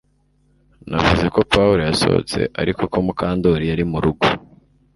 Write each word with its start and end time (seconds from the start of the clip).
Navuze 0.89 1.25
ko 1.35 1.39
Pawulo 1.51 1.81
yasohotse 1.89 2.39
ariko 2.61 2.81
ko 2.91 2.97
Mukandoli 3.05 3.65
yari 3.71 3.83
murugo 3.91 4.25